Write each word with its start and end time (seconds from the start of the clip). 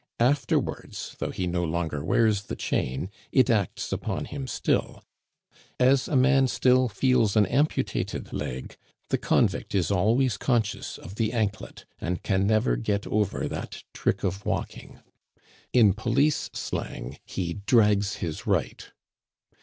Afterwards, 0.19 1.15
though 1.19 1.29
he 1.29 1.45
no 1.45 1.63
longer 1.63 2.03
wears 2.03 2.45
the 2.45 2.55
chain, 2.55 3.11
it 3.31 3.51
acts 3.51 3.91
upon 3.93 4.25
him 4.25 4.47
still; 4.47 5.03
as 5.79 6.07
a 6.07 6.15
man 6.15 6.47
still 6.47 6.89
feels 6.89 7.35
an 7.35 7.45
amputated 7.45 8.33
leg, 8.33 8.77
the 9.09 9.19
convict 9.19 9.75
is 9.75 9.91
always 9.91 10.37
conscious 10.37 10.97
of 10.97 11.17
the 11.17 11.31
anklet, 11.31 11.85
and 11.99 12.23
can 12.23 12.47
never 12.47 12.75
get 12.77 13.05
over 13.05 13.47
that 13.47 13.83
trick 13.93 14.23
of 14.23 14.43
walking. 14.43 15.01
In 15.71 15.93
police 15.93 16.49
slang, 16.51 17.19
he 17.23 17.59
"drags 17.67 18.15
his 18.15 18.47
right." 18.47 18.91